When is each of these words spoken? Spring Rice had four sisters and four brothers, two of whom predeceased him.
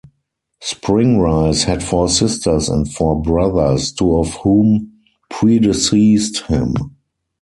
Spring 0.61 1.19
Rice 1.19 1.65
had 1.65 1.83
four 1.83 2.09
sisters 2.09 2.69
and 2.69 2.91
four 2.91 3.21
brothers, 3.21 3.91
two 3.91 4.17
of 4.17 4.33
whom 4.37 4.91
predeceased 5.29 6.41
him. 6.47 6.73